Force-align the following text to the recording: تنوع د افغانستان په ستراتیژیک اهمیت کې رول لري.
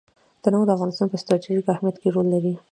تنوع 0.43 0.63
د 0.65 0.69
افغانستان 0.75 1.07
په 1.09 1.17
ستراتیژیک 1.21 1.67
اهمیت 1.69 1.95
کې 2.01 2.09
رول 2.15 2.27
لري. 2.33 2.53